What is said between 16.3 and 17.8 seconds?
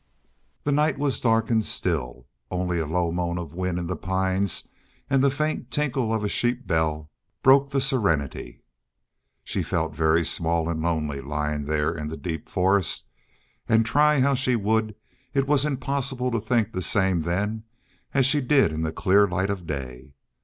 to think the same then